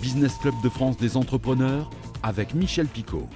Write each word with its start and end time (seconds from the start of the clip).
Business 0.00 0.36
Club 0.38 0.54
de 0.62 0.68
France 0.68 0.96
des 0.96 1.16
entrepreneurs 1.16 1.90
avec 2.22 2.54
Michel 2.54 2.86
Picot. 2.86 3.26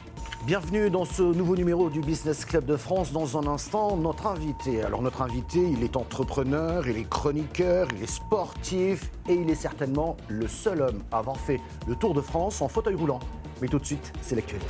Bienvenue 0.46 0.90
dans 0.90 1.04
ce 1.04 1.22
nouveau 1.22 1.56
numéro 1.56 1.90
du 1.90 2.00
Business 2.00 2.44
Club 2.44 2.66
de 2.66 2.76
France. 2.76 3.12
Dans 3.12 3.36
un 3.36 3.46
instant, 3.48 3.96
notre 3.96 4.28
invité. 4.28 4.82
Alors 4.82 5.02
notre 5.02 5.22
invité, 5.22 5.60
il 5.60 5.82
est 5.82 5.96
entrepreneur, 5.96 6.86
il 6.88 6.96
est 6.96 7.08
chroniqueur, 7.08 7.88
il 7.96 8.02
est 8.02 8.10
sportif 8.10 9.10
et 9.28 9.34
il 9.34 9.50
est 9.50 9.56
certainement 9.56 10.16
le 10.28 10.46
seul 10.46 10.82
homme 10.82 11.02
à 11.10 11.18
avoir 11.18 11.36
fait 11.36 11.60
le 11.88 11.96
Tour 11.96 12.14
de 12.14 12.20
France 12.20 12.62
en 12.62 12.68
fauteuil 12.68 12.94
roulant. 12.94 13.20
Mais 13.60 13.68
tout 13.68 13.78
de 13.78 13.86
suite, 13.86 14.12
c'est 14.20 14.36
l'actualité. 14.36 14.66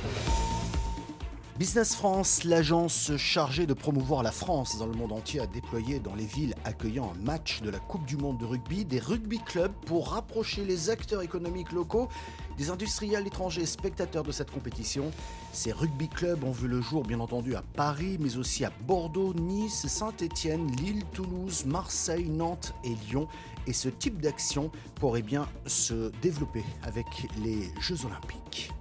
Business 1.59 1.95
France, 1.95 2.45
l'agence 2.45 3.14
chargée 3.18 3.66
de 3.66 3.75
promouvoir 3.75 4.23
la 4.23 4.32
France 4.32 4.79
dans 4.79 4.87
le 4.87 4.95
monde 4.95 5.12
entier, 5.12 5.39
a 5.39 5.46
déployé 5.46 6.00
dans 6.00 6.14
les 6.14 6.25
villes 6.25 6.55
accueillant 6.64 7.12
un 7.14 7.25
match 7.25 7.61
de 7.61 7.68
la 7.68 7.79
Coupe 7.79 8.07
du 8.07 8.17
Monde 8.17 8.39
de 8.39 8.46
rugby 8.46 8.86
des 8.86 8.98
rugby 8.98 9.39
clubs 9.39 9.73
pour 9.85 10.12
rapprocher 10.12 10.64
les 10.64 10.89
acteurs 10.89 11.21
économiques 11.21 11.73
locaux 11.73 12.09
des 12.57 12.71
industriels 12.71 13.27
étrangers 13.27 13.67
spectateurs 13.67 14.25
de 14.25 14.32
cette 14.32 14.50
compétition. 14.50 15.11
Ces 15.53 15.73
rugby 15.73 16.09
clubs 16.09 16.43
ont 16.43 16.53
vu 16.53 16.68
le 16.68 16.81
jour 16.81 17.03
bien 17.03 17.21
entendu 17.21 17.54
à 17.54 17.62
Paris, 17.62 18.17
mais 18.18 18.39
aussi 18.39 18.64
à 18.64 18.73
Bordeaux, 18.87 19.34
Nice, 19.34 19.87
Saint-Étienne, 19.87 20.71
Lille, 20.76 21.04
Toulouse, 21.12 21.67
Marseille, 21.67 22.31
Nantes 22.31 22.75
et 22.82 22.95
Lyon. 23.07 23.29
Et 23.67 23.75
ce 23.75 23.90
type 23.90 24.23
d'action 24.23 24.71
pourrait 24.95 25.23
bien 25.23 25.46
se 25.67 26.11
développer 26.23 26.64
avec 26.82 27.07
les 27.45 27.71
Jeux 27.79 28.07
olympiques. 28.07 28.73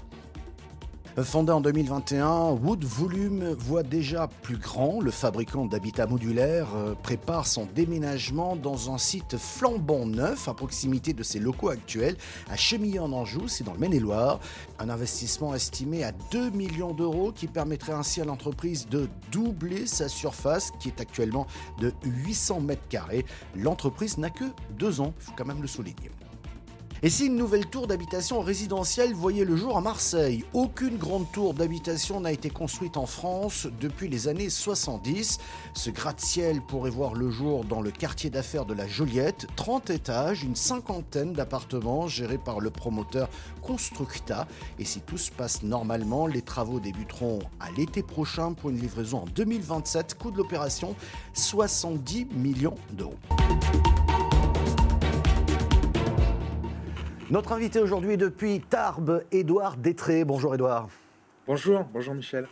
Fondé 1.18 1.52
en 1.52 1.60
2021, 1.60 2.52
Wood 2.52 2.86
Volume 2.86 3.52
voit 3.52 3.84
déjà 3.84 4.30
plus 4.42 4.56
grand. 4.56 5.02
Le 5.02 5.12
fabricant 5.12 5.66
d'habitats 5.66 6.08
modulaires 6.08 6.70
euh, 6.74 6.94
prépare 6.96 7.48
son 7.48 7.68
déménagement 7.76 8.56
dans 8.56 8.94
un 8.94 8.98
site 8.98 9.36
flambant 9.38 10.06
neuf 10.06 10.48
à 10.48 10.54
proximité 10.54 11.12
de 11.12 11.22
ses 11.22 11.40
locaux 11.40 11.68
actuels 11.68 12.16
à 12.50 12.56
Chemillé 12.56 13.00
en 13.00 13.12
Anjou, 13.12 13.50
c'est 13.50 13.66
dans 13.66 13.74
le 13.74 13.80
Maine-et-Loire. 13.80 14.40
Un 14.80 14.90
investissement 14.90 15.54
estimé 15.54 16.06
à 16.06 16.14
2 16.32 16.52
millions 16.52 16.94
d'euros 16.94 17.34
qui 17.34 17.48
permettrait 17.48 17.94
ainsi 17.94 18.22
à 18.22 18.26
l'entreprise 18.26 18.88
de 18.88 19.10
doubler 19.34 19.88
sa 19.88 20.08
surface 20.08 20.72
qui 20.80 20.88
est 20.88 21.02
actuellement 21.02 21.46
de 21.82 21.92
800 22.06 22.62
mètres 22.62 22.88
carrés. 22.88 23.26
L'entreprise 23.58 24.18
n'a 24.18 24.30
que 24.30 24.46
deux 24.80 25.02
ans, 25.02 25.14
il 25.20 25.24
faut 25.26 25.34
quand 25.36 25.46
même 25.46 25.62
le 25.62 25.68
souligner. 25.68 26.10
Et 27.04 27.10
si 27.10 27.26
une 27.26 27.36
nouvelle 27.36 27.66
tour 27.66 27.88
d'habitation 27.88 28.42
résidentielle 28.42 29.16
voyait 29.16 29.44
le 29.44 29.56
jour 29.56 29.76
à 29.76 29.82
Marseille? 29.82 30.46
Aucune 30.54 30.98
grande 30.98 31.26
tour 31.32 31.56
d'habitation 31.56 32.22
n'a 32.22 32.32
été 32.32 32.52
construite 32.52 32.96
en 32.96 33.08
France 33.08 33.68
depuis 33.80 34.08
les 34.08 34.28
années 34.28 34.52
70. 34.52 35.40
Ce 35.74 35.90
gratte-ciel 35.90 36.62
pourrait 36.62 36.92
voir 36.92 37.16
le 37.16 37.32
jour 37.32 37.66
dans 37.66 37.82
le 37.82 37.90
quartier 37.90 38.30
d'affaires 38.30 38.66
de 38.66 38.76
la 38.76 38.88
Joliette, 38.88 39.48
30 39.56 39.90
étages, 39.90 40.44
une 40.44 40.56
cinquantaine 40.56 41.34
d'appartements 41.34 42.08
gérés 42.08 42.38
par 42.38 42.60
le 42.60 42.70
promoteur 42.70 43.30
Constructa. 43.64 44.48
Et 44.78 44.86
si 44.86 45.02
tout 45.02 45.18
se 45.18 45.32
passe 45.32 45.64
normalement, 45.64 46.28
les 46.28 46.44
travaux 46.44 46.80
débuteront 46.80 47.40
à 47.60 47.72
l'été 47.72 48.04
prochain 48.04 48.54
pour 48.54 48.70
une 48.70 48.80
livraison 48.80 49.24
en 49.24 49.26
2027. 49.26 50.20
Coût 50.20 50.30
de 50.30 50.38
l'opération 50.38 50.96
70 51.34 52.28
millions 52.36 52.76
d'euros. 52.92 53.18
Notre 57.32 57.54
invité 57.54 57.80
aujourd'hui 57.80 58.18
depuis 58.18 58.60
Tarbes, 58.60 59.24
Édouard 59.32 59.78
Détré. 59.78 60.26
Bonjour 60.26 60.54
Édouard. 60.54 60.90
Bonjour, 61.48 61.86
bonjour 61.94 62.14
Michel. 62.14 62.46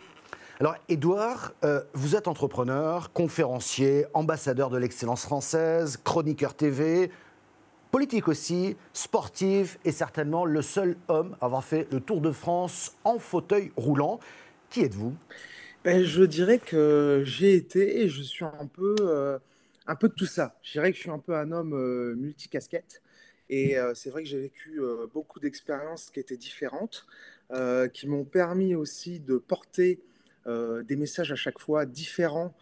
Alors 0.58 0.74
Édouard, 0.88 1.52
euh, 1.64 1.82
vous 1.92 2.16
êtes 2.16 2.28
entrepreneur, 2.28 3.12
conférencier, 3.12 4.06
ambassadeur 4.14 4.70
de 4.70 4.78
l'excellence 4.78 5.24
française, 5.24 5.98
chroniqueur 6.02 6.54
TV, 6.54 7.10
politique 7.90 8.26
aussi, 8.26 8.74
sportif 8.94 9.78
et 9.84 9.92
certainement 9.92 10.46
le 10.46 10.62
seul 10.62 10.96
homme 11.08 11.36
à 11.42 11.44
avoir 11.44 11.62
fait 11.62 11.86
le 11.92 12.00
Tour 12.00 12.22
de 12.22 12.30
France 12.30 12.96
en 13.04 13.18
fauteuil 13.18 13.72
roulant. 13.76 14.18
Qui 14.70 14.80
êtes-vous? 14.80 15.14
Ben, 15.84 16.02
Je 16.02 16.22
dirais 16.22 16.56
que 16.58 17.20
j'ai 17.26 17.54
été 17.54 18.00
et 18.00 18.08
je 18.08 18.22
suis 18.22 18.46
un 18.46 18.66
peu, 18.72 18.96
euh, 19.02 19.38
un 19.86 19.94
peu 19.94 20.08
de 20.08 20.14
tout 20.14 20.24
ça. 20.24 20.58
Je 20.62 20.72
dirais 20.72 20.90
que 20.90 20.96
je 20.96 21.02
suis 21.02 21.10
un 21.10 21.18
peu 21.18 21.36
un 21.36 21.52
homme 21.52 21.74
euh, 21.74 22.14
multicasquette. 22.16 23.02
Et 23.50 23.76
euh, 23.76 23.94
c'est 23.94 24.10
vrai 24.10 24.22
que 24.22 24.28
j'ai 24.28 24.40
vécu 24.40 24.80
euh, 24.80 25.06
beaucoup 25.12 25.40
d'expériences 25.40 26.10
qui 26.10 26.20
étaient 26.20 26.36
différentes, 26.36 27.04
euh, 27.50 27.88
qui 27.88 28.06
m'ont 28.06 28.24
permis 28.24 28.74
aussi 28.74 29.20
de 29.20 29.36
porter 29.36 30.00
des 30.46 30.96
messages 30.96 31.30
à 31.30 31.36
chaque 31.36 31.60
fois 31.60 31.84
différents 31.84 32.54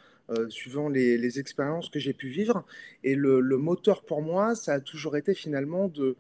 suivant 0.51 0.91
les, 0.91 1.39
expériences 1.39 1.89
que 1.89 1.99
j'ai 1.99 2.13
pu 2.13 2.29
vivre. 2.29 2.67
Et 3.03 3.15
le, 3.15 3.41
moteur 3.57 4.03
pour 4.03 4.21
moi, 4.21 4.57
ça 4.57 4.75
a 4.75 4.81
toujours 4.81 5.17
été 5.17 5.33
finalement 5.33 5.89
de, 5.89 6.17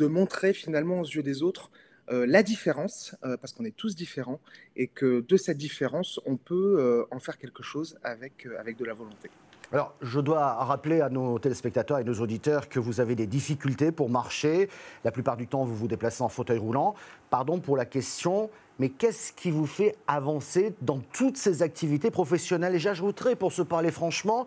montrer 0.00 0.54
finalement 0.54 1.00
aux 1.00 1.04
yeux 1.04 1.22
des 1.22 1.42
autres 1.42 1.70
la 2.08 2.42
différence, 2.42 3.14
parce 3.20 3.52
qu'on 3.52 3.66
est 3.66 3.76
tous 3.76 3.94
différents, 3.94 4.40
et 4.74 4.88
que 4.88 5.20
de 5.20 5.36
cette 5.36 5.58
différence, 5.58 6.18
on 6.24 6.36
peut 6.36 7.06
en 7.10 7.20
faire 7.20 7.38
quelque 7.38 7.62
chose 7.62 7.96
avec, 8.02 8.48
avec 8.58 8.76
de 8.78 8.86
la 8.86 8.94
volonté. 8.94 9.30
Alors, 9.70 9.92
je 10.00 10.18
dois 10.18 10.54
rappeler 10.54 11.02
à 11.02 11.10
nos 11.10 11.38
téléspectateurs 11.38 11.98
et 11.98 12.04
nos 12.04 12.20
auditeurs 12.20 12.70
que 12.70 12.80
vous 12.80 13.00
avez 13.00 13.14
des 13.14 13.26
difficultés 13.26 13.92
pour 13.92 14.08
marcher. 14.08 14.70
La 15.04 15.10
plupart 15.10 15.36
du 15.36 15.46
temps, 15.46 15.64
vous 15.64 15.74
vous 15.74 15.88
déplacez 15.88 16.22
en 16.22 16.30
fauteuil 16.30 16.56
roulant. 16.56 16.94
Pardon 17.28 17.60
pour 17.60 17.76
la 17.76 17.84
question, 17.84 18.48
mais 18.78 18.88
qu'est-ce 18.88 19.30
qui 19.30 19.50
vous 19.50 19.66
fait 19.66 19.94
avancer 20.06 20.74
dans 20.80 21.00
toutes 21.12 21.36
ces 21.36 21.62
activités 21.62 22.10
professionnelles? 22.10 22.76
Et 22.76 22.78
j'ajouterais, 22.78 23.36
pour 23.36 23.52
se 23.52 23.60
parler 23.60 23.90
franchement, 23.90 24.46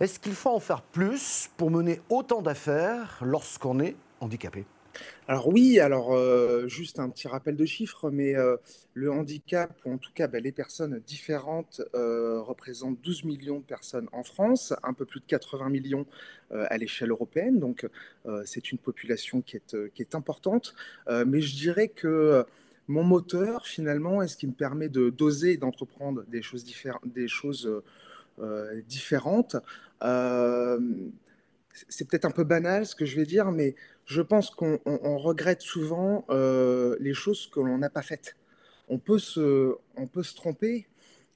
est-ce 0.00 0.18
qu'il 0.18 0.34
faut 0.34 0.50
en 0.50 0.60
faire 0.60 0.82
plus 0.82 1.48
pour 1.56 1.70
mener 1.70 2.02
autant 2.10 2.42
d'affaires 2.42 3.20
lorsqu'on 3.22 3.80
est 3.80 3.96
handicapé? 4.20 4.66
Alors 5.28 5.48
oui, 5.48 5.78
alors 5.78 6.12
euh, 6.12 6.66
juste 6.68 6.98
un 6.98 7.08
petit 7.08 7.28
rappel 7.28 7.56
de 7.56 7.64
chiffres, 7.64 8.10
mais 8.10 8.34
euh, 8.34 8.56
le 8.94 9.10
handicap, 9.10 9.72
ou 9.84 9.92
en 9.92 9.98
tout 9.98 10.10
cas 10.14 10.26
ben, 10.26 10.42
les 10.42 10.52
personnes 10.52 11.00
différentes, 11.06 11.80
euh, 11.94 12.40
représentent 12.40 13.00
12 13.02 13.24
millions 13.24 13.60
de 13.60 13.64
personnes 13.64 14.08
en 14.12 14.24
France, 14.24 14.74
un 14.82 14.92
peu 14.92 15.04
plus 15.04 15.20
de 15.20 15.26
80 15.26 15.68
millions 15.70 16.06
à 16.50 16.76
l'échelle 16.76 17.10
européenne, 17.10 17.58
donc 17.58 17.88
c'est 18.44 18.72
une 18.72 18.76
population 18.76 19.40
qui 19.40 19.56
est, 19.56 19.74
qui 19.94 20.02
est 20.02 20.14
importante. 20.14 20.74
mais 21.08 21.40
je 21.40 21.56
dirais 21.56 21.88
que 21.88 22.44
mon 22.88 23.04
moteur, 23.04 23.66
finalement, 23.66 24.20
est 24.20 24.28
ce 24.28 24.36
qui 24.36 24.46
me 24.46 24.52
permet 24.52 24.90
de 24.90 25.08
d'oser 25.08 25.56
d'entreprendre 25.56 26.24
des 26.24 26.42
choses, 26.42 26.66
des 27.06 27.28
choses 27.28 27.82
différentes 28.86 29.56
c'est 31.88 32.08
peut-être 32.08 32.24
un 32.24 32.30
peu 32.30 32.44
banal 32.44 32.86
ce 32.86 32.94
que 32.94 33.04
je 33.04 33.16
vais 33.16 33.24
dire, 33.26 33.50
mais 33.50 33.74
je 34.06 34.20
pense 34.20 34.50
qu'on 34.50 34.78
regrette 35.18 35.62
souvent 35.62 36.24
euh, 36.30 36.96
les 37.00 37.14
choses 37.14 37.48
que 37.52 37.60
l'on 37.60 37.78
n'a 37.78 37.90
pas 37.90 38.02
faites. 38.02 38.36
On 38.88 38.98
peut 38.98 39.18
se, 39.18 39.74
on 39.96 40.06
peut 40.06 40.22
se 40.22 40.34
tromper, 40.34 40.86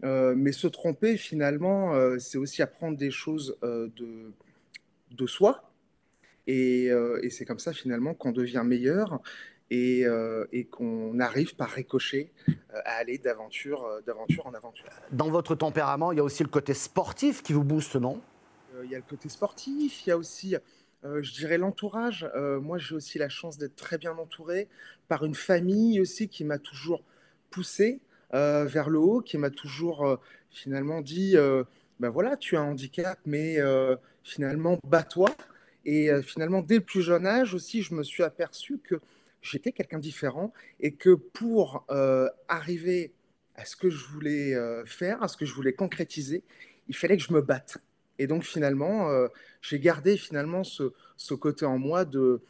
euh, 0.04 0.34
mais 0.36 0.52
se 0.52 0.66
tromper, 0.66 1.16
finalement, 1.16 1.94
euh, 1.94 2.18
c'est 2.18 2.38
aussi 2.38 2.62
apprendre 2.62 2.96
des 2.96 3.10
choses 3.10 3.56
de, 3.62 4.32
de 5.12 5.26
soi. 5.26 5.70
Et, 6.46 6.90
c'est 7.30 7.44
comme 7.44 7.58
ça, 7.58 7.72
finalement, 7.72 8.14
qu'on 8.14 8.32
devient 8.32 8.62
meilleur 8.64 9.20
et, 9.70 10.04
qu'on 10.70 11.18
arrive 11.18 11.56
par 11.56 11.70
ricocher 11.70 12.32
à 12.72 12.96
aller 12.96 13.18
d'aventure 13.18 13.84
en 14.44 14.54
aventure. 14.54 14.86
Dans 15.12 15.30
votre 15.30 15.54
tempérament, 15.54 16.12
il 16.12 16.18
y 16.18 16.20
a 16.20 16.24
aussi 16.24 16.42
le 16.42 16.48
côté 16.48 16.74
sportif 16.74 17.42
qui 17.42 17.52
vous 17.52 17.64
booste, 17.64 17.96
non? 17.96 18.20
Il 18.84 18.90
y 18.90 18.94
a 18.94 18.98
le 18.98 19.04
côté 19.04 19.28
sportif, 19.28 20.06
il 20.06 20.10
y 20.10 20.12
a 20.12 20.18
aussi, 20.18 20.56
euh, 21.04 21.22
je 21.22 21.32
dirais, 21.32 21.58
l'entourage. 21.58 22.28
Euh, 22.34 22.60
moi, 22.60 22.78
j'ai 22.78 22.94
aussi 22.94 23.18
la 23.18 23.28
chance 23.28 23.58
d'être 23.58 23.76
très 23.76 23.98
bien 23.98 24.16
entouré 24.16 24.68
par 25.08 25.24
une 25.24 25.34
famille 25.34 26.00
aussi 26.00 26.28
qui 26.28 26.44
m'a 26.44 26.58
toujours 26.58 27.04
poussé 27.50 28.00
euh, 28.34 28.64
vers 28.64 28.90
le 28.90 28.98
haut, 28.98 29.20
qui 29.20 29.38
m'a 29.38 29.50
toujours 29.50 30.18
finalement 30.50 31.00
dit, 31.00 31.36
ben 32.00 32.10
voilà, 32.10 32.36
tu 32.36 32.56
as 32.56 32.60
un 32.60 32.70
handicap, 32.70 33.18
mais 33.26 33.58
finalement, 34.22 34.78
bats-toi. 34.86 35.34
Et 35.84 36.10
finalement, 36.22 36.62
dès 36.62 36.76
le 36.76 36.80
plus 36.80 37.02
jeune 37.02 37.26
âge 37.26 37.54
aussi, 37.54 37.82
je 37.82 37.94
me 37.94 38.02
suis 38.02 38.24
aperçu 38.24 38.78
que 38.82 38.96
j'étais 39.42 39.70
quelqu'un 39.70 39.98
différent 39.98 40.52
et 40.80 40.92
que 40.92 41.14
pour 41.14 41.86
arriver 42.48 43.12
à 43.54 43.64
ce 43.64 43.76
que 43.76 43.90
je 43.90 44.04
voulais 44.06 44.56
faire, 44.86 45.22
à 45.22 45.28
ce 45.28 45.36
que 45.36 45.46
je 45.46 45.54
voulais 45.54 45.72
concrétiser, 45.72 46.42
il 46.88 46.96
fallait 46.96 47.16
que 47.16 47.22
je 47.22 47.32
me 47.32 47.42
batte. 47.42 47.78
Et 48.18 48.26
donc 48.26 48.44
finalement, 48.44 49.10
euh, 49.10 49.28
j'ai 49.60 49.78
gardé 49.78 50.16
finalement 50.16 50.62
ce, 50.64 51.34
côté 51.34 51.64
en 51.66 51.78
moi 51.78 52.04
de, 52.04 52.42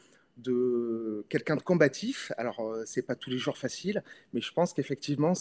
quelqu'un 1.28 1.56
de 1.56 1.62
combatif. 1.62 2.32
Alors 2.36 2.60
euh, 2.60 2.82
c'est 2.86 3.02
pas 3.02 3.14
tous 3.14 3.30
les 3.30 3.38
jours 3.38 3.58
facile, 3.58 4.02
mais 4.32 4.40
je 4.40 4.52
pense 4.52 4.72
qu'effectivement 4.72 5.32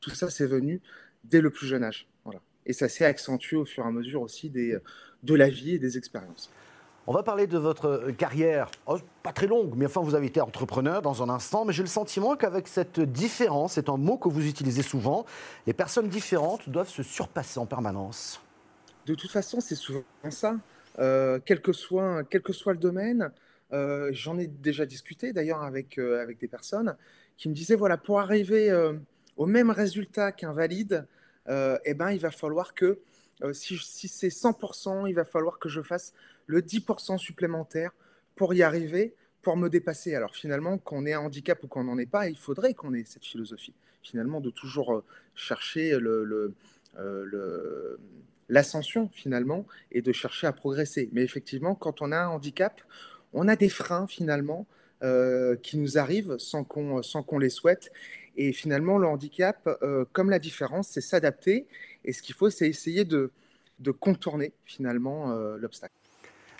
tout 0.00 0.10
ça 0.10 0.30
c'est 0.30 0.46
venu 0.46 0.80
dès 1.24 1.40
le 1.40 1.50
plus 1.50 1.66
jeune 1.66 1.84
âge. 1.84 2.08
Voilà. 2.24 2.40
Et 2.66 2.72
ça 2.72 2.88
s'est 2.88 3.04
accentué 3.04 3.56
au 3.56 3.64
fur 3.64 3.84
et 3.84 3.88
à 3.88 3.90
mesure 3.90 4.22
aussi 4.22 4.50
des, 4.50 4.76
de 5.22 5.34
la 5.34 5.48
vie 5.48 5.74
et 5.74 5.78
des 5.78 5.98
expériences. 5.98 6.50
On 7.06 7.12
va 7.12 7.22
parler 7.22 7.46
de 7.46 7.58
votre 7.58 8.12
carrière, 8.16 8.70
oh, 8.86 8.96
pas 9.22 9.34
très 9.34 9.46
longue, 9.46 9.74
mais 9.76 9.84
enfin 9.84 10.00
vous 10.00 10.14
avez 10.14 10.26
été 10.26 10.40
entrepreneur 10.40 11.02
dans 11.02 11.22
un 11.22 11.28
instant, 11.28 11.66
mais 11.66 11.74
j'ai 11.74 11.82
le 11.82 11.88
sentiment 11.88 12.34
qu'avec 12.34 12.66
cette 12.66 12.98
différence, 12.98 13.74
c'est 13.74 13.90
un 13.90 13.98
mot 13.98 14.16
que 14.16 14.30
vous 14.30 14.46
utilisez 14.46 14.80
souvent, 14.80 15.26
les 15.66 15.74
personnes 15.74 16.08
différentes 16.08 16.66
doivent 16.70 16.88
se 16.88 17.02
surpasser 17.02 17.60
en 17.60 17.66
permanence 17.66 18.40
de 19.06 19.14
toute 19.14 19.30
façon, 19.30 19.60
c'est 19.60 19.74
souvent 19.74 20.04
ça. 20.30 20.56
Euh, 20.98 21.40
quel, 21.44 21.60
que 21.60 21.72
soit, 21.72 22.24
quel 22.24 22.42
que 22.42 22.52
soit 22.52 22.72
le 22.72 22.78
domaine, 22.78 23.30
j'en 24.10 24.38
ai 24.38 24.46
déjà 24.46 24.86
discuté 24.86 25.32
d'ailleurs 25.32 25.62
avec, 25.62 25.98
avec 25.98 26.38
des 26.38 26.46
personnes 26.46 26.96
qui 27.36 27.48
me 27.48 27.54
disaient, 27.54 27.74
voilà, 27.74 27.96
pour 27.96 28.20
arriver 28.20 28.72
au 29.36 29.46
même 29.46 29.70
résultat 29.70 30.30
qu'un 30.30 30.52
valide, 30.52 31.08
eh 31.48 31.94
ben, 31.94 32.12
il 32.12 32.20
va 32.20 32.30
falloir 32.30 32.74
que, 32.74 33.00
si, 33.52 33.76
si 33.76 34.06
c'est 34.06 34.28
100%, 34.28 35.08
il 35.08 35.14
va 35.16 35.24
falloir 35.24 35.58
que 35.58 35.68
je 35.68 35.82
fasse 35.82 36.12
le 36.46 36.60
10% 36.60 37.18
supplémentaire 37.18 37.90
pour 38.36 38.54
y 38.54 38.62
arriver, 38.62 39.14
pour 39.42 39.56
me 39.56 39.68
dépasser. 39.68 40.14
Alors 40.14 40.34
finalement, 40.34 40.78
qu'on 40.78 41.06
ait 41.06 41.12
un 41.12 41.20
handicap 41.20 41.62
ou 41.62 41.68
qu'on 41.68 41.84
n'en 41.84 41.98
ait 41.98 42.06
pas, 42.06 42.28
il 42.28 42.38
faudrait 42.38 42.74
qu'on 42.74 42.94
ait 42.94 43.04
cette 43.04 43.24
philosophie, 43.24 43.74
finalement, 44.02 44.40
de 44.40 44.50
toujours 44.50 44.94
euh, 44.94 45.04
chercher 45.34 45.98
le, 45.98 46.54
euh, 46.98 47.96
l'ascension 48.48 49.08
finalement 49.12 49.66
et 49.92 50.02
de 50.02 50.12
chercher 50.12 50.46
à 50.46 50.52
progresser. 50.52 51.08
Mais 51.12 51.22
effectivement, 51.22 51.74
quand 51.74 52.02
on 52.02 52.12
a 52.12 52.18
un 52.18 52.28
handicap, 52.28 52.80
on 53.32 53.48
a 53.48 53.56
des 53.56 53.68
freins 53.68 54.06
finalement 54.06 54.66
euh, 55.02 55.56
qui 55.56 55.76
nous 55.76 55.98
arrivent 55.98 56.36
sans 56.38 56.64
qu'on 56.64 57.38
les 57.38 57.50
souhaite. 57.50 57.90
Et 58.36 58.52
finalement, 58.52 58.98
le 58.98 59.06
handicap, 59.06 59.68
comme 60.12 60.28
la 60.28 60.40
différence, 60.40 60.88
c'est 60.88 61.00
s'adapter. 61.00 61.66
Et 62.04 62.12
ce 62.12 62.20
qu'il 62.20 62.34
faut, 62.34 62.50
c'est 62.50 62.68
essayer 62.68 63.04
de, 63.04 63.30
de 63.78 63.90
contourner 63.92 64.52
finalement 64.64 65.32
l'obstacle. 65.56 65.94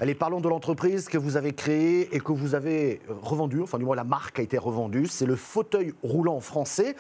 Allez, 0.01 0.17
parlons 0.17 0.41
de 0.41 0.49
l'entreprise 0.49 1.09
que 1.09 1.17
vous 1.17 1.37
avez 1.37 1.53
créée 1.53 2.13
et 2.17 2.19
que 2.19 2.33
vous 2.33 2.57
avez 2.57 3.01
revendue, 3.09 3.63
enfin 3.63 3.79
du 3.79 3.85
moins 3.85 3.95
la 3.95 4.03
marque 4.03 4.41
a 4.41 4.43
été 4.43 4.59
revendue, 4.59 5.07
c'est 5.07 5.25
le 5.25 5.37
fauteuil 5.37 5.95
roulant 6.03 6.41
français. 6.41 6.97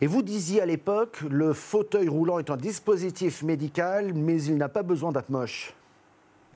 Et 0.00 0.06
vous 0.06 0.22
disiez 0.22 0.62
à 0.62 0.66
l'époque, 0.66 1.22
le 1.28 1.52
fauteuil 1.52 2.08
roulant 2.08 2.38
est 2.38 2.48
un 2.48 2.56
dispositif 2.56 3.42
médical, 3.42 4.14
mais 4.14 4.40
il 4.44 4.58
n'a 4.58 4.68
pas 4.68 4.84
besoin 4.84 5.10
d'être 5.10 5.28
moche. 5.28 5.74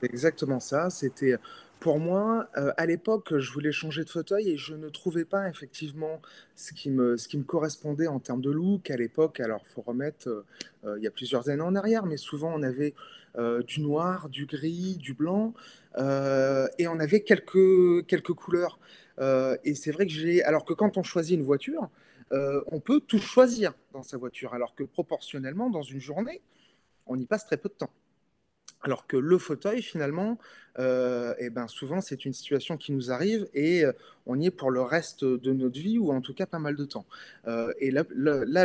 Exactement 0.01 0.61
ça, 0.61 0.89
c'était 0.89 1.35
pour 1.81 1.99
moi, 1.99 2.47
euh, 2.57 2.71
à 2.77 2.85
l'époque, 2.85 3.39
je 3.39 3.51
voulais 3.51 3.71
changer 3.71 4.03
de 4.03 4.09
fauteuil 4.09 4.51
et 4.51 4.57
je 4.57 4.75
ne 4.75 4.87
trouvais 4.87 5.25
pas 5.25 5.49
effectivement 5.49 6.21
ce 6.53 6.73
qui 6.73 6.91
me, 6.91 7.17
correspondait 7.43 8.05
en 8.05 8.19
termes 8.19 8.39
de 8.39 8.51
look. 8.51 8.91
À 8.91 8.97
l'époque, 8.97 9.39
alors 9.39 9.63
il 9.67 9.73
faut 9.73 9.81
remettre, 9.81 10.29
euh, 10.29 10.45
euh, 10.85 10.99
il 10.99 11.03
y 11.03 11.07
a 11.07 11.11
plusieurs 11.11 11.49
années 11.49 11.63
en 11.63 11.73
arrière, 11.75 12.05
mais 12.05 12.17
souvent 12.17 12.53
on 12.55 12.61
avait 12.61 12.93
du 13.65 13.79
noir, 13.79 14.27
du 14.27 14.45
gris, 14.45 14.97
du 14.97 15.13
blanc, 15.13 15.53
et 15.97 16.87
on 16.87 16.99
avait 16.99 17.21
quelques, 17.21 18.05
quelques 18.05 18.33
couleurs. 18.33 18.77
et 19.63 19.73
c'est 19.73 19.91
vrai 19.91 20.05
que 20.05 20.11
j'ai, 20.11 20.43
alors 20.43 20.65
que 20.65 20.73
quand 20.73 20.97
on 20.97 21.03
choisit 21.03 21.37
une 21.37 21.45
voiture, 21.45 21.89
on 22.31 22.81
peut 22.81 22.99
tout 22.99 23.19
choisir 23.19 23.73
dans 23.93 24.03
sa 24.03 24.17
voiture, 24.17 24.53
alors 24.53 24.75
que 24.75 24.83
proportionnellement, 24.83 25.69
dans 25.69 25.81
une 25.81 26.01
journée, 26.01 26.41
on 27.05 27.17
y 27.17 27.25
passe 27.25 27.45
très 27.45 27.55
peu 27.55 27.69
de 27.69 27.75
temps. 27.75 27.93
Alors 28.83 29.05
que 29.05 29.17
le 29.17 29.37
fauteuil, 29.37 29.81
finalement, 29.81 30.39
euh, 30.79 31.35
eh 31.37 31.49
ben 31.49 31.67
souvent, 31.67 32.01
c'est 32.01 32.25
une 32.25 32.33
situation 32.33 32.77
qui 32.77 32.91
nous 32.91 33.11
arrive 33.11 33.47
et 33.53 33.85
euh, 33.85 33.91
on 34.25 34.39
y 34.39 34.47
est 34.47 34.51
pour 34.51 34.71
le 34.71 34.81
reste 34.81 35.23
de 35.23 35.53
notre 35.53 35.79
vie 35.79 35.99
ou 35.99 36.11
en 36.11 36.21
tout 36.21 36.33
cas 36.33 36.45
pas 36.45 36.59
mal 36.59 36.75
de 36.75 36.85
temps. 36.85 37.05
Euh, 37.47 37.73
et 37.79 37.91
là, 37.91 38.03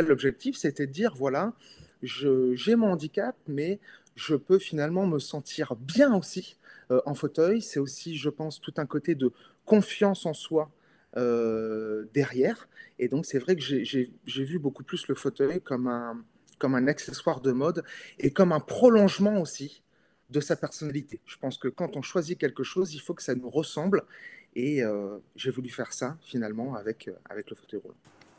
l'objectif, 0.01 0.57
c'était 0.57 0.87
de 0.87 0.91
dire, 0.91 1.13
voilà, 1.15 1.53
j'ai 2.01 2.75
mon 2.75 2.91
handicap, 2.91 3.35
mais 3.47 3.79
je 4.15 4.35
peux 4.35 4.59
finalement 4.59 5.05
me 5.05 5.19
sentir 5.19 5.75
bien 5.75 6.15
aussi 6.15 6.57
en 6.89 7.13
fauteuil. 7.13 7.61
C'est 7.61 7.79
aussi, 7.79 8.17
je 8.17 8.29
pense, 8.29 8.61
tout 8.61 8.73
un 8.77 8.85
côté 8.85 9.13
de 9.13 9.31
confiance 9.65 10.25
en 10.25 10.33
soi 10.33 10.71
derrière. 11.15 12.69
Et 12.99 13.07
donc, 13.07 13.25
c'est 13.25 13.39
vrai 13.39 13.55
que 13.55 13.61
j'ai 13.61 14.43
vu 14.43 14.59
beaucoup 14.59 14.83
plus 14.83 15.07
le 15.07 15.15
fauteuil 15.15 15.61
comme 15.61 15.87
un, 15.87 16.23
comme 16.59 16.75
un 16.75 16.87
accessoire 16.87 17.41
de 17.41 17.51
mode 17.51 17.83
et 18.19 18.31
comme 18.31 18.51
un 18.51 18.59
prolongement 18.59 19.41
aussi 19.41 19.83
de 20.29 20.39
sa 20.39 20.55
personnalité. 20.55 21.19
Je 21.25 21.37
pense 21.37 21.57
que 21.57 21.67
quand 21.67 21.95
on 21.95 22.01
choisit 22.01 22.37
quelque 22.37 22.63
chose, 22.63 22.93
il 22.93 22.99
faut 22.99 23.13
que 23.13 23.23
ça 23.23 23.35
nous 23.35 23.49
ressemble. 23.49 24.03
Et 24.55 24.83
euh, 24.83 25.17
j'ai 25.35 25.51
voulu 25.51 25.69
faire 25.69 25.93
ça 25.93 26.17
finalement 26.21 26.75
avec, 26.75 27.07
euh, 27.07 27.13
avec 27.29 27.49
le 27.49 27.55
fauteuil 27.55 27.79
roulant. 27.81 27.95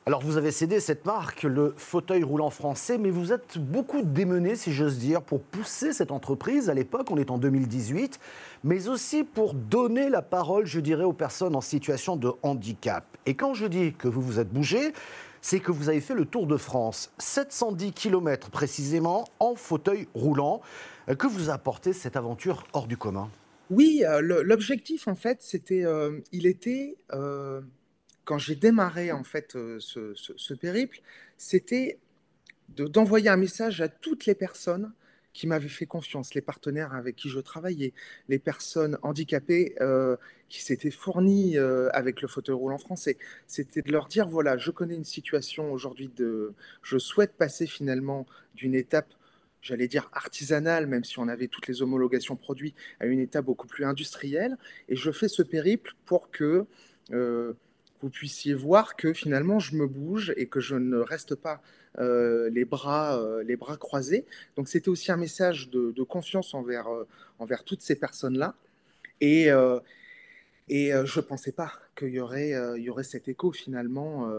Alors 0.09 0.23
vous 0.23 0.39
avez 0.39 0.53
cédé 0.53 0.81
cette 0.81 1.05
marque, 1.05 1.43
le 1.43 1.75
fauteuil 1.77 2.23
roulant 2.23 2.49
français, 2.49 2.97
mais 2.97 3.11
vous 3.11 3.31
êtes 3.31 3.59
beaucoup 3.59 4.01
démené, 4.01 4.57
si 4.57 4.73
j'ose 4.73 4.97
dire, 4.97 5.21
pour 5.21 5.43
pousser 5.43 5.93
cette 5.93 6.11
entreprise. 6.11 6.71
À 6.71 6.75
l'époque, 6.75 7.11
on 7.11 7.19
est 7.19 7.31
en 7.31 7.37
2018, 7.37 8.19
mais 8.65 8.89
aussi 8.89 9.23
pour 9.23 9.53
donner 9.53 10.09
la 10.09 10.23
parole, 10.23 10.65
je 10.65 10.81
dirais, 10.81 11.05
aux 11.05 11.13
personnes 11.13 11.55
en 11.55 11.61
situation 11.61 12.17
de 12.17 12.33
handicap. 12.43 13.05
Et 13.27 13.35
quand 13.35 13.53
je 13.53 13.67
dis 13.67 13.93
que 13.93 14.09
vous 14.09 14.23
vous 14.23 14.41
êtes 14.41 14.49
bougé, 14.49 14.95
c'est 15.41 15.61
que 15.61 15.73
vous 15.73 15.89
avez 15.89 16.01
fait 16.01 16.15
le 16.15 16.25
Tour 16.25 16.47
de 16.47 16.57
France, 16.57 17.11
710 17.19 17.93
km 17.93 18.51
précisément, 18.51 19.25
en 19.41 19.55
fauteuil 19.55 20.09
roulant. 20.15 20.61
Euh, 21.09 21.15
que 21.15 21.27
vous 21.27 21.51
a 21.51 21.55
apporté 21.55 21.93
cette 21.93 22.17
aventure 22.17 22.67
hors 22.73 22.87
du 22.87 22.97
commun? 22.97 23.31
Oui, 23.71 24.03
euh, 24.07 24.21
l'objectif 24.21 25.09
en 25.09 25.15
fait, 25.15 25.43
c'était, 25.43 25.85
euh, 25.85 26.21
il 26.33 26.47
était 26.47 26.97
quand 28.25 28.37
j'ai 28.37 28.57
démarré 28.57 29.11
en 29.11 29.25
fait 29.25 29.53
ce, 29.53 30.55
périple, 30.55 31.01
c'était 31.39 31.99
d'envoyer 32.77 33.31
un 33.31 33.39
message 33.39 33.81
à 33.81 33.89
toutes 33.89 34.27
les 34.27 34.35
personnes 34.35 34.93
qui 35.39 35.47
m'avaient 35.47 35.69
fait 35.69 35.87
confiance, 35.87 36.35
les 36.35 36.41
partenaires 36.41 36.95
avec 36.95 37.15
qui 37.15 37.29
je 37.29 37.39
travaillais, 37.39 37.93
les 38.29 38.41
personnes 38.41 38.99
handicapées 39.03 39.77
qui 40.49 40.63
s'étaient 40.63 40.91
fournies 40.91 41.57
avec 41.93 42.23
le 42.23 42.27
fauteuil 42.27 42.57
roulant 42.57 42.79
français. 42.79 43.17
C'était 43.47 43.83
de 43.83 43.93
leur 43.93 44.09
dire 44.09 44.27
voilà, 44.27 44.57
je 44.57 44.73
connais 44.73 44.97
une 44.97 45.05
situation 45.05 45.71
aujourd'hui 45.71 46.11
de, 46.17 46.55
je 46.83 46.99
souhaite 46.99 47.35
passer 47.35 47.69
finalement 47.69 48.27
d'une 48.57 48.75
étape 48.75 49.15
j'allais 49.63 49.87
dire 49.87 50.09
artisanale, 50.13 50.89
même 50.89 51.05
si 51.05 51.21
on 51.21 51.29
avait 51.29 51.47
toutes 51.47 51.69
les 51.69 51.83
homologations 51.83 52.35
produits, 52.35 52.75
à 52.99 53.07
une 53.07 53.21
étape 53.21 53.45
beaucoup 53.45 53.69
plus 53.69 53.85
industrielle. 53.85 54.57
Et 54.89 54.97
je 54.97 55.11
fais 55.13 55.29
ce 55.29 55.43
périple 55.43 55.95
pour 56.05 56.31
que 56.31 56.67
euh, 57.13 57.53
vous 58.01 58.11
puissiez 58.11 58.55
voir 58.55 58.97
que 58.97 59.13
finalement 59.13 59.61
je 59.61 59.77
me 59.77 59.87
bouge 59.87 60.33
et 60.37 60.47
que 60.47 60.59
je 60.61 60.75
ne 60.75 60.99
reste 60.99 61.37
pas 61.37 61.63
euh, 61.99 62.51
les, 62.51 62.65
bras, 62.65 63.19
euh, 63.19 63.43
les 63.43 63.57
bras 63.57 63.77
croisés. 63.77 64.25
Donc 64.57 64.69
c'était 64.69 64.89
aussi 64.89 65.11
un 65.13 65.17
message 65.17 65.71
de, 65.71 66.03
confiance 66.03 66.55
envers, 66.55 66.89
envers 67.39 67.65
toutes 67.65 67.83
ces 67.83 67.97
personnes-là. 67.97 68.55
Et, 69.21 69.47
et 70.69 70.93
je 70.93 71.21
ne 71.21 71.25
pensais 71.25 71.53
pas 71.53 71.73
qu'il 71.97 72.11
y, 72.11 72.21
aurait, 72.21 72.55
y 72.81 72.89
aurait 72.89 73.03
cet 73.03 73.29
écho 73.29 73.51
finalement 73.51 74.31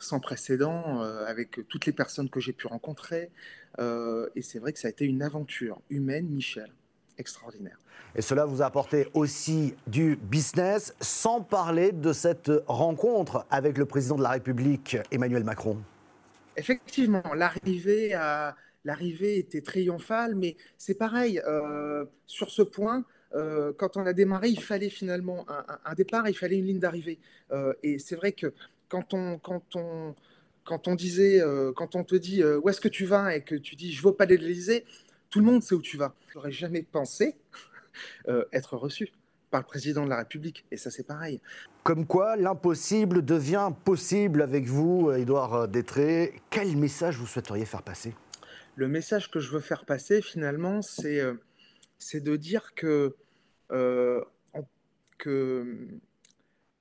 sans 0.00 0.18
précédent 0.18 1.00
avec 1.02 1.60
toutes 1.68 1.86
les 1.86 1.92
personnes 1.92 2.28
que 2.28 2.40
j'ai 2.40 2.52
pu 2.52 2.66
rencontrer, 2.66 3.30
euh, 3.78 4.28
et 4.36 4.42
c'est 4.42 4.58
vrai 4.58 4.72
que 4.72 4.78
ça 4.78 4.88
a 4.88 4.90
été 4.90 5.04
une 5.04 5.22
aventure 5.22 5.80
humaine, 5.90 6.26
Michel, 6.26 6.70
extraordinaire. 7.18 7.78
Et 8.14 8.22
cela 8.22 8.44
vous 8.44 8.60
a 8.60 8.66
apporté 8.66 9.08
aussi 9.14 9.74
du 9.86 10.16
business, 10.16 10.94
sans 11.00 11.40
parler 11.40 11.92
de 11.92 12.12
cette 12.12 12.50
rencontre 12.66 13.46
avec 13.50 13.78
le 13.78 13.86
président 13.86 14.16
de 14.16 14.22
la 14.22 14.30
République, 14.30 14.98
Emmanuel 15.10 15.44
Macron. 15.44 15.78
Effectivement, 16.56 17.22
l'arrivée 17.34 18.14
était 19.38 19.62
triomphale, 19.62 20.34
mais 20.34 20.56
c'est 20.78 20.94
pareil, 20.94 21.40
euh, 21.46 22.04
sur 22.26 22.50
ce 22.50 22.62
point, 22.62 23.04
euh, 23.34 23.72
quand 23.72 23.96
on 23.96 24.04
a 24.04 24.12
démarré, 24.12 24.48
il 24.48 24.60
fallait 24.60 24.90
finalement 24.90 25.46
un, 25.84 25.94
départ, 25.94 26.28
il 26.28 26.36
fallait 26.36 26.58
une 26.58 26.66
ligne 26.66 26.80
d'arrivée. 26.80 27.18
et 27.82 27.98
c'est 27.98 28.16
vrai 28.16 28.32
que 28.32 28.52
quand 28.92 29.14
on, 30.86 30.94
disait, 30.94 31.40
euh, 31.40 31.72
quand 31.72 31.96
on 31.96 32.04
te 32.04 32.14
dit 32.14 32.42
euh, 32.42 32.60
où 32.62 32.68
est-ce 32.68 32.80
que 32.80 32.88
tu 32.88 33.06
vas 33.06 33.34
et 33.34 33.42
que 33.42 33.54
tu 33.54 33.74
dis 33.74 33.92
je 33.92 34.02
veux 34.02 34.14
pas 34.14 34.26
l'Élysée, 34.26 34.84
tout 35.30 35.38
le 35.38 35.46
monde 35.46 35.62
sait 35.62 35.74
où 35.74 35.82
tu 35.82 35.96
vas. 35.96 36.14
Je 36.28 36.34
n'aurais 36.36 36.52
jamais 36.52 36.82
pensé 36.82 37.36
euh, 38.28 38.44
être 38.52 38.76
reçu 38.76 39.12
par 39.52 39.60
le 39.60 39.66
président 39.66 40.04
de 40.04 40.10
la 40.10 40.16
République. 40.16 40.64
Et 40.72 40.76
ça, 40.76 40.90
c'est 40.90 41.06
pareil. 41.06 41.40
Comme 41.84 42.06
quoi, 42.06 42.34
l'impossible 42.34 43.24
devient 43.24 43.70
possible 43.84 44.42
avec 44.42 44.66
vous, 44.66 45.12
Édouard 45.12 45.68
Détré. 45.68 46.40
Quel 46.50 46.76
message 46.76 47.16
vous 47.16 47.26
souhaiteriez 47.26 47.64
faire 47.64 47.82
passer? 47.82 48.14
Le 48.74 48.88
message 48.88 49.30
que 49.30 49.38
je 49.38 49.52
veux 49.52 49.60
faire 49.60 49.84
passer, 49.84 50.20
finalement, 50.20 50.82
c'est 50.82 51.22
c'est 51.98 52.20
de 52.20 52.34
dire 52.34 52.74
que, 52.74 53.14
que 55.18 55.88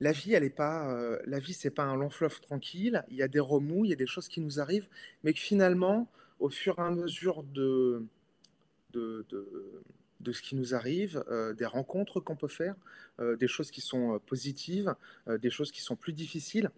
la 0.02 0.12
vie, 0.12 0.34
elle 0.34 0.44
est 0.44 0.50
pas, 0.50 0.92
euh, 0.92 1.20
la 1.26 1.38
vie, 1.38 1.54
c'est 1.54 1.70
pas 1.70 1.84
un 1.84 1.96
long 1.96 2.10
fleuve 2.10 2.42
tranquille. 2.42 3.04
Il 3.10 3.18
y 3.18 3.22
a 3.22 3.28
des 3.28 3.40
remous, 3.40 3.86
il 3.86 3.90
y 3.90 3.94
a 3.94 3.96
des 3.96 4.08
choses 4.08 4.28
qui 4.28 4.42
nous 4.42 4.60
arrivent, 4.60 4.90
mais 5.24 5.32
que 5.32 5.40
finalement, 5.40 6.10
au 6.40 6.50
fur 6.50 6.80
et 6.80 6.82
à 6.82 6.90
mesure 6.90 7.44
de, 7.44 8.04
de, 8.94 9.24
de, 9.30 9.84
ce 10.32 10.42
qui 10.42 10.56
nous 10.56 10.76
arrive, 10.76 11.24
euh, 11.30 11.54
des 11.54 11.66
rencontres 11.66 12.20
qu'on 12.20 12.36
peut 12.36 12.48
faire, 12.48 12.76
euh, 13.20 13.36
des 13.36 13.48
choses 13.48 13.72
qui 13.72 13.82
sont 13.82 14.20
positives, 14.26 14.96
des 15.28 15.50
choses 15.50 15.72
qui 15.72 15.82
sont 15.82 15.96
plus 15.96 16.14
difficiles, 16.14 16.70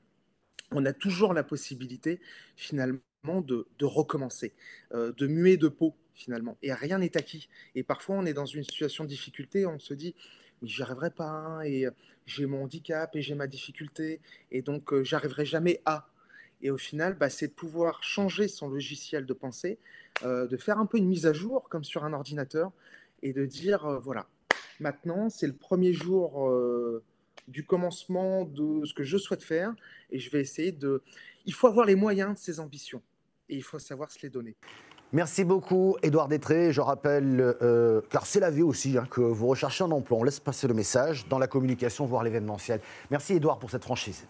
on 0.72 0.86
a 0.86 0.94
toujours 0.94 1.34
la 1.34 1.44
possibilité 1.44 2.20
finalement 2.56 3.02
de, 3.26 3.68
de 3.78 3.86
recommencer, 3.86 4.54
de 4.92 5.28
muer 5.28 5.58
de 5.58 5.68
peau 5.68 5.96
finalement. 6.14 6.58
Et 6.62 6.74
rien 6.74 7.00
n'est 7.00 7.16
acquis. 7.18 7.48
Et 7.76 7.84
parfois, 7.84 8.16
on 8.16 8.26
est 8.26 8.34
dans 8.34 8.46
une 8.46 8.64
situation 8.64 9.04
de 9.04 9.10
difficulté, 9.10 9.66
on 9.66 9.80
se 9.80 9.94
dit, 9.94 10.16
mais 10.62 10.68
j'y 10.68 10.82
arriverai 10.82 11.12
pas, 11.12 11.30
hein, 11.30 11.62
et 11.62 11.88
j'ai 12.26 12.46
mon 12.46 12.64
handicap 12.64 13.16
et 13.16 13.22
j'ai 13.22 13.36
ma 13.36 13.48
difficulté, 13.48 14.22
et 14.52 14.62
donc 14.62 14.94
euh, 14.94 15.04
j'arriverai 15.04 15.46
jamais 15.46 15.82
à. 15.86 16.08
Et 16.62 16.72
au 16.72 16.78
final, 16.78 17.16
bah, 17.16 17.30
c'est 17.30 17.48
de 17.48 17.54
pouvoir 17.54 18.04
changer 18.04 18.48
son 18.48 18.70
logiciel 18.70 19.26
de 19.26 19.34
pensée, 19.34 19.80
euh, 20.24 20.48
de 20.48 20.56
faire 20.56 20.78
un 20.78 20.86
peu 20.86 20.98
une 20.98 21.08
mise 21.08 21.26
à 21.26 21.34
jour, 21.34 21.68
comme 21.70 21.84
sur 21.84 22.06
un 22.06 22.14
ordinateur, 22.14 22.72
et 23.24 23.34
de 23.34 23.46
dire, 23.48 23.86
euh, 23.86 23.98
voilà, 23.98 24.28
maintenant, 24.80 25.30
c'est 25.30 25.48
le 25.48 25.56
premier 25.56 25.94
jour 25.94 26.52
du 27.48 27.66
commencement 27.66 28.46
de 28.46 28.86
ce 28.86 28.94
que 28.94 29.04
je 29.04 29.18
souhaite 29.18 29.44
faire 29.44 29.74
et 30.12 30.20
je 30.20 30.30
vais 30.30 30.42
essayer 30.42 30.72
de... 30.72 31.02
Il 31.46 31.54
faut 31.54 31.68
avoir 31.68 31.86
les 31.86 31.96
moyens 31.96 32.36
de 32.36 32.40
ses 32.40 32.60
ambitions 32.60 33.02
et 33.50 33.56
il 33.56 33.64
faut 33.64 33.80
savoir 33.80 34.12
se 34.12 34.20
les 34.22 34.30
donner. 34.30 34.56
Merci 35.14 35.44
beaucoup, 35.44 35.96
Édouard 36.02 36.28
Détré. 36.28 36.74
Je 36.74 36.82
rappelle, 36.82 37.56
euh, 37.62 38.02
car 38.10 38.26
c'est 38.26 38.40
la 38.40 38.50
vie 38.50 38.64
aussi, 38.64 38.98
hein, 38.98 39.06
que 39.10 39.22
vous 39.22 39.46
recherchez 39.46 39.84
un 39.84 39.92
emploi. 39.92 40.18
On 40.18 40.24
laisse 40.24 40.40
passer 40.40 40.68
le 40.68 40.74
message 40.74 41.28
dans 41.28 41.38
la 41.38 41.46
communication, 41.46 42.08
voire 42.08 42.24
l'événementiel. 42.24 42.82
Merci, 43.12 43.34
Édouard, 43.34 43.60
pour 43.60 43.70
cette 43.70 43.84
franchise. 43.84 44.26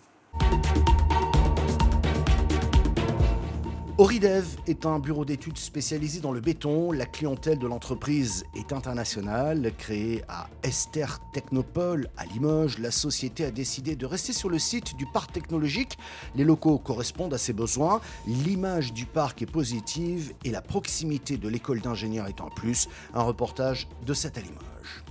Oridev 4.03 4.57
est 4.67 4.85
un 4.85 4.99
bureau 4.99 5.23
d'études 5.23 5.57
spécialisé 5.57 6.19
dans 6.19 6.33
le 6.33 6.41
béton. 6.41 6.91
La 6.91 7.05
clientèle 7.05 7.57
de 7.57 7.67
l'entreprise 7.67 8.43
est 8.53 8.73
internationale. 8.73 9.71
Créée 9.77 10.23
à 10.27 10.49
Esther 10.61 11.21
Technopole 11.31 12.09
à 12.17 12.25
Limoges, 12.25 12.79
la 12.79 12.91
société 12.91 13.45
a 13.45 13.49
décidé 13.51 13.95
de 13.95 14.05
rester 14.05 14.33
sur 14.33 14.49
le 14.49 14.59
site 14.59 14.97
du 14.97 15.05
parc 15.05 15.31
technologique. 15.31 15.97
Les 16.35 16.43
locaux 16.43 16.79
correspondent 16.79 17.33
à 17.33 17.37
ses 17.37 17.53
besoins. 17.53 18.01
L'image 18.27 18.91
du 18.91 19.05
parc 19.05 19.41
est 19.41 19.49
positive 19.49 20.33
et 20.43 20.51
la 20.51 20.61
proximité 20.61 21.37
de 21.37 21.47
l'école 21.47 21.79
d'ingénieurs 21.79 22.27
est 22.27 22.41
en 22.41 22.49
plus. 22.49 22.89
Un 23.13 23.23
reportage 23.23 23.87
de 24.05 24.13
cette 24.13 24.37
à 24.37 24.41
Limoges. 24.41 25.05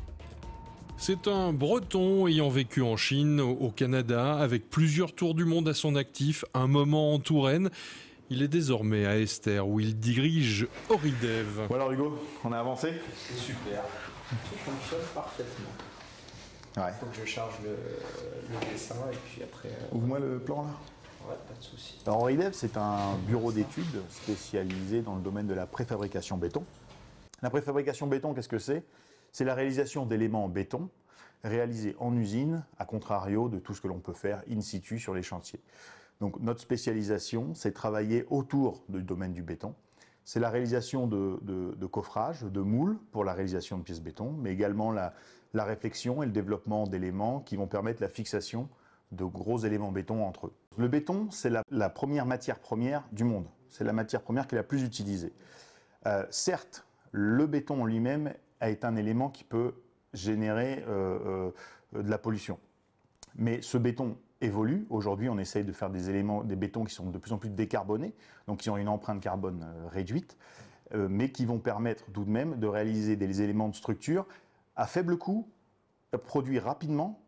C'est 0.98 1.28
un 1.28 1.54
Breton 1.54 2.26
ayant 2.26 2.50
vécu 2.50 2.82
en 2.82 2.98
Chine, 2.98 3.40
au 3.40 3.70
Canada, 3.70 4.34
avec 4.34 4.68
plusieurs 4.68 5.14
tours 5.14 5.34
du 5.34 5.46
monde 5.46 5.66
à 5.66 5.72
son 5.72 5.96
actif, 5.96 6.44
un 6.52 6.66
moment 6.66 7.14
en 7.14 7.18
Touraine. 7.20 7.70
Il 8.32 8.42
est 8.42 8.48
désormais 8.48 9.04
à 9.04 9.18
Esther 9.18 9.68
où 9.68 9.78
il 9.78 9.98
dirige 9.98 10.66
Oridev. 10.88 11.66
Voilà 11.68 11.92
Hugo, 11.92 12.18
on 12.44 12.52
a 12.52 12.60
avancé 12.60 12.94
C'est 13.14 13.36
super. 13.36 13.82
Tout 14.30 14.56
fonctionne 14.64 15.06
parfaitement. 15.14 15.68
Il 16.78 16.94
faut 16.98 17.04
que 17.04 17.16
je 17.20 17.26
charge 17.26 17.56
le, 17.62 17.76
dessin 18.72 18.94
et 19.12 19.16
puis 19.26 19.42
après. 19.42 19.68
Euh, 19.68 19.94
Ouvre-moi 19.96 20.18
le 20.18 20.38
plan 20.38 20.62
là. 20.62 20.70
Ouais, 21.28 21.36
pas 21.46 21.54
de 21.58 21.62
souci. 21.62 22.00
Alors 22.06 22.22
Oridev, 22.22 22.54
c'est 22.54 22.78
un 22.78 23.18
bureau 23.26 23.52
d'études 23.52 24.00
spécialisé 24.08 25.02
dans 25.02 25.16
le 25.16 25.20
domaine 25.20 25.46
de 25.46 25.54
la 25.54 25.66
préfabrication 25.66 26.38
béton. 26.38 26.64
La 27.42 27.50
préfabrication 27.50 28.06
béton, 28.06 28.32
qu'est-ce 28.32 28.48
que 28.48 28.58
c'est? 28.58 28.82
C'est 29.30 29.44
la 29.44 29.54
réalisation 29.54 30.06
d'éléments 30.06 30.46
en 30.46 30.48
béton 30.48 30.88
réalisés 31.44 31.96
en 31.98 32.16
usine, 32.16 32.64
à 32.78 32.86
contrario 32.86 33.50
de 33.50 33.58
tout 33.58 33.74
ce 33.74 33.82
que 33.82 33.88
l'on 33.88 33.98
peut 33.98 34.14
faire 34.14 34.42
in 34.50 34.62
situ 34.62 34.98
sur 34.98 35.12
les 35.12 35.22
chantiers. 35.22 35.60
Donc 36.22 36.38
notre 36.38 36.60
spécialisation, 36.60 37.52
c'est 37.52 37.72
travailler 37.72 38.26
autour 38.30 38.84
du 38.88 39.02
domaine 39.02 39.32
du 39.32 39.42
béton. 39.42 39.74
C'est 40.24 40.38
la 40.38 40.50
réalisation 40.50 41.08
de, 41.08 41.40
de, 41.42 41.86
coffrage, 41.86 42.44
de 42.44 42.60
moules 42.60 42.96
pour 43.10 43.24
la 43.24 43.32
réalisation 43.32 43.76
de 43.76 43.82
pièces 43.82 44.00
béton, 44.00 44.30
mais 44.38 44.52
également 44.52 44.92
la, 44.92 45.14
réflexion 45.52 46.22
et 46.22 46.26
le 46.26 46.30
développement 46.30 46.86
d'éléments 46.86 47.40
qui 47.40 47.56
vont 47.56 47.66
permettre 47.66 48.00
la 48.00 48.08
fixation 48.08 48.68
de 49.10 49.24
gros 49.24 49.58
éléments 49.58 49.90
béton 49.90 50.24
entre 50.24 50.46
eux. 50.46 50.52
Le 50.78 50.86
béton, 50.86 51.28
c'est 51.32 51.50
la, 51.50 51.90
première 51.90 52.24
matière 52.24 52.60
première 52.60 53.02
du 53.10 53.24
monde. 53.24 53.48
C'est 53.68 53.82
la 53.82 53.92
matière 53.92 54.22
première 54.22 54.46
qui 54.46 54.54
est 54.54 54.58
la 54.58 54.62
plus 54.62 54.84
utilisée. 54.84 55.32
Euh, 56.06 56.24
certes, 56.30 56.86
le 57.10 57.48
béton 57.48 57.82
en 57.82 57.84
lui-même 57.84 58.32
est 58.60 58.84
un 58.84 58.94
élément 58.94 59.28
qui 59.28 59.42
peut 59.42 59.74
générer 60.14 60.84
euh, 60.86 61.50
euh, 61.96 62.02
de 62.04 62.08
la 62.08 62.18
pollution. 62.18 62.60
Mais 63.34 63.60
ce 63.60 63.76
béton 63.76 64.16
évolue. 64.42 64.86
Aujourd'hui, 64.90 65.28
on 65.28 65.38
essaye 65.38 65.64
de 65.64 65.72
faire 65.72 65.90
des 65.90 66.10
éléments, 66.10 66.44
des 66.44 66.56
bétons 66.56 66.84
qui 66.84 66.94
sont 66.94 67.10
de 67.10 67.18
plus 67.18 67.32
en 67.32 67.38
plus 67.38 67.50
décarbonés, 67.50 68.14
donc 68.46 68.58
qui 68.58 68.70
ont 68.70 68.76
une 68.76 68.88
empreinte 68.88 69.20
carbone 69.20 69.64
euh, 69.64 69.88
réduite, 69.88 70.36
euh, 70.94 71.08
mais 71.08 71.30
qui 71.30 71.46
vont 71.46 71.58
permettre 71.58 72.10
tout 72.12 72.24
de 72.24 72.30
même 72.30 72.58
de 72.58 72.66
réaliser 72.66 73.16
des 73.16 73.42
éléments 73.42 73.68
de 73.68 73.74
structure 73.74 74.26
à 74.76 74.86
faible 74.86 75.16
coût, 75.16 75.48
produits 76.24 76.58
rapidement 76.58 77.21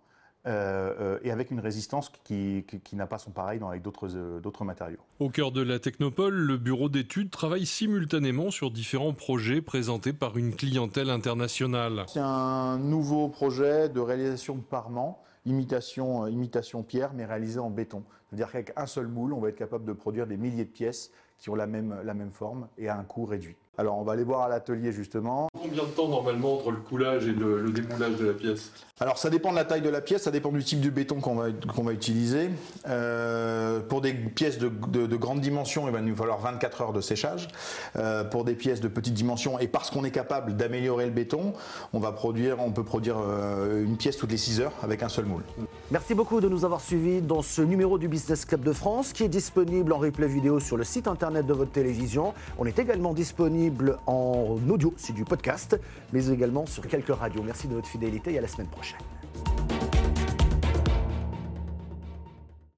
euh, 0.47 1.19
et 1.23 1.31
avec 1.31 1.51
une 1.51 1.61
résistance 1.61 2.13
qui, 2.25 2.65
n'a 2.93 3.07
pas 3.07 3.19
son 3.19 3.31
pareil 3.31 3.61
avec 3.67 3.83
d'autres 3.83 4.65
matériaux. 4.65 4.99
Au 5.19 5.31
cœur 5.31 5.53
de 5.53 5.63
la 5.63 5.79
Technopole, 5.79 6.35
le 6.35 6.57
bureau 6.57 6.89
d'études 6.89 7.31
travaille 7.31 7.67
simultanément 7.67 8.51
sur 8.51 8.71
différents 8.71 9.15
projets 9.15 9.63
présentés 9.63 10.13
par 10.13 10.37
une 10.37 10.55
clientèle 10.55 11.11
internationale. 11.11 12.05
C'est 12.09 12.21
un 12.21 12.79
nouveau 12.79 13.29
projet 13.29 13.89
de 13.89 14.01
réalisation 14.01 14.57
de 14.57 14.63
parements 14.63 15.25
imitation, 15.47 16.25
euh, 16.25 16.31
imitation 16.31 16.83
pierre, 16.83 17.13
mais 17.15 17.25
réalisée 17.25 17.61
en 17.61 17.71
béton. 17.71 18.03
C'est-à-dire 18.29 18.51
qu'avec 18.51 18.73
un 18.77 18.87
seul 18.87 19.07
moule, 19.07 19.33
on 19.33 19.41
va 19.41 19.51
être 19.51 19.57
capable 19.57 19.85
de 19.85 19.93
produire 19.93 20.27
des 20.27 20.37
milliers 20.37 20.65
de 20.65 20.71
pièces 20.71 21.11
qui 21.39 21.51
ont 21.51 21.55
la 21.55 21.67
même, 21.67 22.01
la 22.05 22.15
même 22.15 22.33
forme 22.33 22.69
et 22.79 22.89
à 22.89 22.99
un 22.99 23.05
coût 23.05 23.27
réduit. 23.27 23.57
Alors 23.77 23.99
on 23.99 24.03
va 24.03 24.13
aller 24.13 24.25
voir 24.25 24.43
à 24.43 24.49
l'atelier 24.49 24.93
justement. 24.93 25.49
Combien 25.61 25.83
de 25.83 25.89
temps 25.89 26.09
normalement 26.09 26.55
entre 26.55 26.71
le 26.71 26.77
coulage 26.77 27.27
et 27.27 27.33
le, 27.33 27.71
démoulage 27.71 28.17
de 28.17 28.27
la 28.27 28.33
pièce 28.33 28.71
Alors 29.01 29.19
ça 29.19 29.31
dépend 29.31 29.51
de 29.51 29.57
la 29.57 29.65
taille 29.65 29.81
de 29.81 29.89
la 29.89 30.01
pièce, 30.01 30.23
ça 30.23 30.31
dépend 30.31 30.53
du 30.53 30.63
type 30.63 30.81
de 30.81 30.91
béton 30.91 31.21
qu'on 31.21 31.35
va, 31.35 31.47
qu'on 31.75 31.83
va 31.83 31.93
utiliser. 31.93 32.51
Euh, 32.89 33.81
pour 33.81 34.01
des 34.01 34.15
pièces 34.15 34.59
de, 34.59 34.69
de, 34.69 35.17
grande 35.17 35.41
dimension, 35.41 35.89
il 35.89 35.93
va 35.93 36.01
nous 36.01 36.15
falloir 36.15 36.39
24 36.39 36.83
heures 36.83 36.93
de 36.93 37.01
séchage. 37.01 37.49
Euh, 37.97 38.23
pour 38.23 38.45
des 38.45 38.55
pièces 38.55 38.81
de 38.81 38.89
petite 38.89 39.15
dimension, 39.15 39.59
et 39.59 39.67
parce 39.67 39.91
qu'on 39.91 40.05
est 40.05 40.11
capable 40.11 40.57
d'améliorer 40.57 41.07
le 41.07 41.13
béton, 41.13 41.53
on, 41.93 41.99
va 41.99 42.13
produire, 42.13 42.61
on 42.61 42.71
peut 42.71 42.85
produire 42.85 43.17
euh, 43.19 43.85
une 43.85 43.97
pièce 43.97 44.17
toutes 44.17 44.31
les 44.31 44.37
6 44.37 44.61
heures 44.61 44.73
avec 44.83 45.03
un 45.03 45.09
seul 45.09 45.25
moule. 45.25 45.43
Merci 45.91 46.15
beaucoup 46.15 46.41
de 46.41 46.49
nous 46.49 46.65
avoir 46.65 46.81
suivis 46.81 47.21
dans 47.21 47.43
ce 47.43 47.63
numéro 47.63 47.99
du 47.99 48.09
Business 48.09 48.45
Club 48.45 48.63
de 48.63 48.73
France 48.73 49.13
qui 49.13 49.25
est 49.25 49.29
disponible 49.29 49.93
en 49.93 49.99
replay 49.99 50.29
vidéo 50.29 50.61
sur 50.61 50.77
le 50.77 50.85
site 50.85 51.09
internet 51.09 51.47
de 51.47 51.53
votre 51.53 51.73
télévision. 51.73 52.35
On 52.59 52.67
est 52.67 52.79
également 52.79 53.13
en 54.07 54.59
audio, 54.69 54.95
c'est 54.97 55.13
du 55.13 55.25
podcast, 55.25 55.79
mais 56.13 56.27
également 56.29 56.67
sur 56.67 56.87
quelques 56.87 57.15
radios. 57.15 57.43
Merci 57.43 57.69
de 57.69 57.75
votre 57.75 57.89
fidélité 57.89 58.33
et 58.33 58.39
à 58.39 58.41
la 58.41 58.49
semaine 58.49 58.69
prochaine. 58.69 58.99